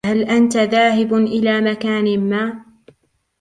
هل 0.05 0.23
أنت 0.23 0.57
ذاهب 0.57 1.13
إلى 1.13 1.61
مكان 1.61 2.29
ما؟ 2.29 2.53